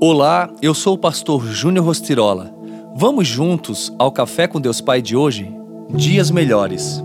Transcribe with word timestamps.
Olá, 0.00 0.50
eu 0.60 0.74
sou 0.74 0.94
o 0.94 0.98
pastor 0.98 1.46
Júnior 1.46 1.86
Rostirola. 1.86 2.52
Vamos 2.96 3.28
juntos 3.28 3.92
ao 3.96 4.10
Café 4.10 4.48
com 4.48 4.60
Deus 4.60 4.80
Pai 4.80 5.00
de 5.00 5.16
hoje? 5.16 5.54
Dias 5.94 6.32
melhores. 6.32 7.02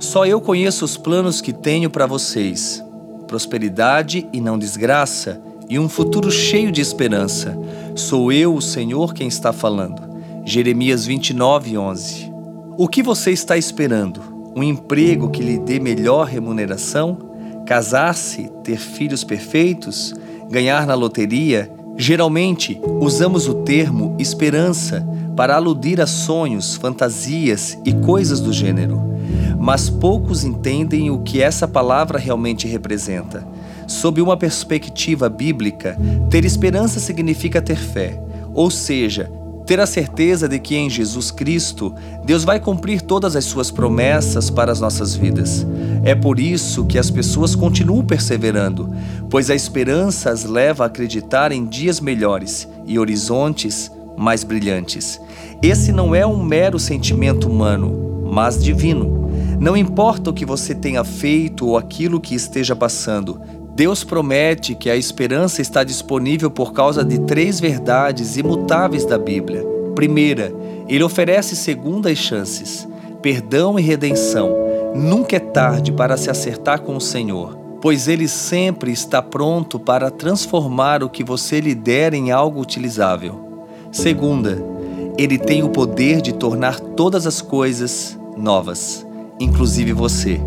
Só 0.00 0.24
eu 0.24 0.40
conheço 0.40 0.84
os 0.84 0.96
planos 0.96 1.42
que 1.42 1.52
tenho 1.52 1.90
para 1.90 2.06
vocês: 2.06 2.82
prosperidade 3.28 4.26
e 4.32 4.40
não 4.40 4.58
desgraça, 4.58 5.40
e 5.68 5.78
um 5.78 5.88
futuro 5.88 6.30
cheio 6.30 6.72
de 6.72 6.80
esperança. 6.80 7.56
Sou 7.94 8.32
eu, 8.32 8.54
o 8.54 8.62
Senhor, 8.62 9.12
quem 9.12 9.28
está 9.28 9.52
falando. 9.52 10.02
Jeremias 10.44 11.04
29, 11.04 11.76
11. 11.76 12.32
O 12.78 12.88
que 12.88 13.02
você 13.02 13.30
está 13.30 13.58
esperando? 13.58 14.52
Um 14.56 14.62
emprego 14.62 15.28
que 15.30 15.42
lhe 15.42 15.58
dê 15.58 15.78
melhor 15.78 16.26
remuneração? 16.26 17.18
Casar-se, 17.66 18.50
ter 18.64 18.78
filhos 18.78 19.22
perfeitos? 19.22 20.14
Ganhar 20.50 20.86
na 20.86 20.94
loteria? 20.94 21.70
Geralmente, 22.00 22.80
usamos 22.98 23.46
o 23.46 23.56
termo 23.56 24.16
esperança 24.18 25.06
para 25.36 25.54
aludir 25.54 26.00
a 26.00 26.06
sonhos, 26.06 26.74
fantasias 26.74 27.76
e 27.84 27.92
coisas 27.92 28.40
do 28.40 28.54
gênero. 28.54 28.98
Mas 29.58 29.90
poucos 29.90 30.42
entendem 30.42 31.10
o 31.10 31.18
que 31.18 31.42
essa 31.42 31.68
palavra 31.68 32.18
realmente 32.18 32.66
representa. 32.66 33.46
Sob 33.86 34.22
uma 34.22 34.34
perspectiva 34.34 35.28
bíblica, 35.28 35.94
ter 36.30 36.46
esperança 36.46 36.98
significa 36.98 37.60
ter 37.60 37.76
fé, 37.76 38.18
ou 38.54 38.70
seja, 38.70 39.30
ter 39.66 39.78
a 39.78 39.84
certeza 39.84 40.48
de 40.48 40.58
que 40.58 40.76
em 40.76 40.88
Jesus 40.88 41.30
Cristo 41.30 41.94
Deus 42.24 42.44
vai 42.44 42.58
cumprir 42.58 43.02
todas 43.02 43.36
as 43.36 43.44
suas 43.44 43.70
promessas 43.70 44.48
para 44.48 44.72
as 44.72 44.80
nossas 44.80 45.14
vidas. 45.14 45.66
É 46.02 46.14
por 46.14 46.40
isso 46.40 46.86
que 46.86 46.98
as 46.98 47.10
pessoas 47.10 47.54
continuam 47.54 48.04
perseverando, 48.04 48.90
pois 49.28 49.50
a 49.50 49.54
esperança 49.54 50.30
as 50.30 50.44
leva 50.44 50.84
a 50.84 50.86
acreditar 50.86 51.52
em 51.52 51.66
dias 51.66 52.00
melhores 52.00 52.66
e 52.86 52.98
horizontes 52.98 53.90
mais 54.16 54.42
brilhantes. 54.42 55.20
Esse 55.62 55.92
não 55.92 56.14
é 56.14 56.26
um 56.26 56.42
mero 56.42 56.78
sentimento 56.78 57.48
humano, 57.48 58.28
mas 58.32 58.62
divino. 58.62 59.28
Não 59.58 59.76
importa 59.76 60.30
o 60.30 60.32
que 60.32 60.46
você 60.46 60.74
tenha 60.74 61.04
feito 61.04 61.66
ou 61.66 61.76
aquilo 61.76 62.20
que 62.20 62.34
esteja 62.34 62.74
passando, 62.74 63.38
Deus 63.74 64.02
promete 64.02 64.74
que 64.74 64.90
a 64.90 64.96
esperança 64.96 65.60
está 65.60 65.84
disponível 65.84 66.50
por 66.50 66.72
causa 66.72 67.04
de 67.04 67.18
três 67.20 67.60
verdades 67.60 68.36
imutáveis 68.36 69.04
da 69.04 69.18
Bíblia. 69.18 69.64
Primeira, 69.94 70.52
ele 70.88 71.04
oferece 71.04 71.54
segundas 71.54 72.16
chances, 72.16 72.88
perdão 73.22 73.78
e 73.78 73.82
redenção. 73.82 74.69
Nunca 74.94 75.36
é 75.36 75.40
tarde 75.40 75.92
para 75.92 76.16
se 76.16 76.28
acertar 76.28 76.80
com 76.80 76.96
o 76.96 77.00
Senhor, 77.00 77.56
pois 77.80 78.08
ele 78.08 78.26
sempre 78.26 78.90
está 78.90 79.22
pronto 79.22 79.78
para 79.78 80.10
transformar 80.10 81.02
o 81.04 81.08
que 81.08 81.22
você 81.22 81.60
lhe 81.60 81.74
der 81.74 82.12
em 82.12 82.32
algo 82.32 82.60
utilizável. 82.60 83.64
Segunda, 83.92 84.58
ele 85.16 85.38
tem 85.38 85.62
o 85.62 85.68
poder 85.68 86.20
de 86.20 86.32
tornar 86.32 86.80
todas 86.80 87.26
as 87.26 87.40
coisas 87.40 88.18
novas, 88.36 89.06
inclusive 89.38 89.92
você. 89.92 90.40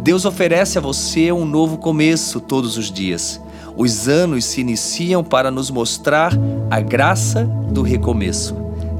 Deus 0.00 0.24
oferece 0.24 0.78
a 0.78 0.80
você 0.80 1.30
um 1.30 1.44
novo 1.44 1.76
começo 1.76 2.40
todos 2.40 2.78
os 2.78 2.90
dias. 2.90 3.40
Os 3.76 4.08
anos 4.08 4.44
se 4.46 4.60
iniciam 4.60 5.22
para 5.22 5.50
nos 5.50 5.70
mostrar 5.70 6.32
a 6.70 6.80
graça 6.80 7.44
do 7.70 7.82
recomeço. 7.82 8.56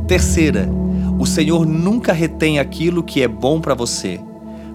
Terceira, 0.06 0.69
o 1.19 1.24
Senhor 1.24 1.64
nunca 1.64 2.12
retém 2.12 2.58
aquilo 2.58 3.02
que 3.02 3.22
é 3.22 3.28
bom 3.28 3.60
para 3.60 3.74
você. 3.74 4.20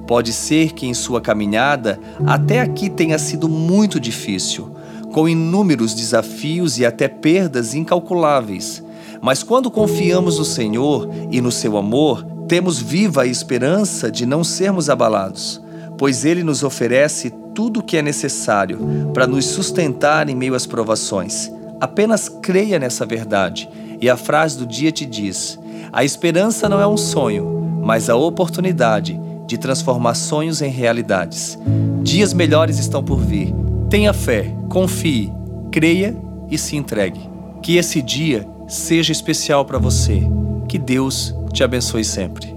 Pode 0.10 0.34
ser 0.34 0.72
que 0.72 0.88
em 0.88 0.94
sua 0.96 1.22
caminhada 1.22 2.00
até 2.26 2.60
aqui 2.60 2.90
tenha 2.90 3.20
sido 3.20 3.48
muito 3.48 4.00
difícil, 4.00 4.76
com 5.14 5.30
inúmeros 5.30 5.94
desafios 5.94 6.80
e 6.80 6.86
até 6.88 7.08
perdas 7.08 7.76
incalculáveis. 7.76 8.84
Mas 9.22 9.44
quando 9.44 9.70
confiamos 9.70 10.40
no 10.40 10.46
Senhor 10.46 11.08
e 11.30 11.40
no 11.40 11.52
seu 11.52 11.78
amor, 11.78 12.26
temos 12.48 12.82
viva 12.82 13.22
a 13.22 13.28
esperança 13.28 14.10
de 14.10 14.26
não 14.26 14.44
sermos 14.44 14.90
abalados 14.90 15.62
pois 16.00 16.24
Ele 16.24 16.46
nos 16.46 16.64
oferece 16.64 17.30
tudo 17.54 17.82
o 17.82 17.84
que 17.84 17.98
é 17.98 18.02
necessário 18.02 18.80
para 19.14 19.28
nos 19.28 19.44
sustentar 19.44 20.30
em 20.30 20.36
meio 20.36 20.56
às 20.56 20.66
provações. 20.66 21.52
Apenas 21.82 22.30
creia 22.30 22.80
nessa 22.80 23.06
verdade. 23.06 23.70
E 24.00 24.10
a 24.10 24.16
frase 24.16 24.58
do 24.58 24.66
dia 24.66 24.94
te 24.94 25.06
diz: 25.06 25.60
a 25.92 26.06
esperança 26.06 26.70
não 26.70 26.80
é 26.80 26.88
um 26.88 26.96
sonho, 26.96 27.82
mas 27.84 28.10
a 28.10 28.16
oportunidade 28.16 29.20
de 29.50 29.58
transformar 29.58 30.14
sonhos 30.14 30.62
em 30.62 30.70
realidades. 30.70 31.58
Dias 32.04 32.34
melhores 32.34 32.78
estão 32.78 33.04
por 33.04 33.20
vir. 33.20 33.52
Tenha 33.90 34.14
fé, 34.14 34.56
confie, 34.70 35.34
creia 35.72 36.16
e 36.52 36.58
se 36.58 36.78
entregue. 36.78 37.20
Que 37.64 37.78
esse 37.78 38.00
dia 38.00 38.48
seja 38.68 39.12
especial 39.12 39.66
para 39.66 39.80
você. 39.80 40.22
Que 40.68 40.78
Deus 40.78 41.36
te 41.52 41.64
abençoe 41.64 42.04
sempre. 42.04 42.56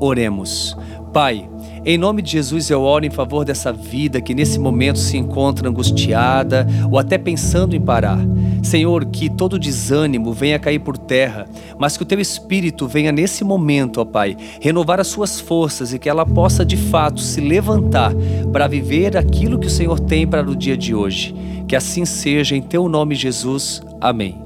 Oremos. 0.00 0.76
Pai, 1.14 1.48
em 1.84 1.96
nome 1.96 2.20
de 2.20 2.32
Jesus, 2.32 2.68
eu 2.68 2.82
oro 2.82 3.06
em 3.06 3.10
favor 3.10 3.44
dessa 3.44 3.72
vida 3.72 4.20
que 4.20 4.34
nesse 4.34 4.58
momento 4.58 4.98
se 4.98 5.16
encontra 5.16 5.68
angustiada 5.68 6.66
ou 6.90 6.98
até 6.98 7.16
pensando 7.16 7.76
em 7.76 7.80
parar. 7.80 8.18
Senhor, 8.64 9.04
que 9.04 9.30
todo 9.30 9.56
desânimo 9.56 10.32
venha 10.32 10.58
cair 10.58 10.80
por 10.80 10.98
terra, 10.98 11.46
mas 11.78 11.96
que 11.96 12.02
o 12.02 12.06
teu 12.06 12.18
espírito 12.18 12.88
venha 12.88 13.12
nesse 13.12 13.44
momento, 13.44 14.00
ó 14.00 14.04
Pai, 14.04 14.36
renovar 14.60 14.98
as 14.98 15.06
suas 15.06 15.38
forças 15.38 15.92
e 15.92 16.00
que 16.00 16.08
ela 16.08 16.26
possa 16.26 16.64
de 16.64 16.76
fato 16.76 17.20
se 17.20 17.40
levantar 17.40 18.12
para 18.52 18.66
viver 18.66 19.16
aquilo 19.16 19.56
que 19.56 19.68
o 19.68 19.70
Senhor 19.70 20.00
tem 20.00 20.26
para 20.26 20.50
o 20.50 20.56
dia 20.56 20.76
de 20.76 20.96
hoje. 20.96 21.32
Que 21.68 21.76
assim 21.76 22.04
seja, 22.04 22.56
em 22.56 22.62
teu 22.62 22.88
nome, 22.88 23.14
Jesus. 23.14 23.80
Amém. 24.00 24.43